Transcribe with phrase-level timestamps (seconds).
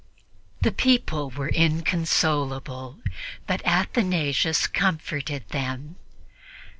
[0.61, 3.01] The people were inconsolable,
[3.45, 5.95] but Athanasius comforted them.